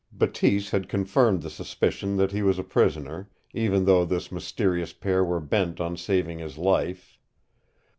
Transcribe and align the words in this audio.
Bateese 0.11 0.71
had 0.71 0.89
confirmed 0.89 1.43
the 1.43 1.49
suspicion 1.51 2.17
that 2.17 2.31
he 2.31 2.41
was 2.41 2.57
a 2.57 2.63
prisoner, 2.63 3.29
even 3.53 3.85
though 3.85 4.03
this 4.03 4.31
mysterious 4.31 4.93
pair 4.93 5.23
were 5.23 5.39
bent 5.39 5.79
on 5.79 5.95
saving 5.95 6.39
his 6.39 6.57
life. 6.57 7.19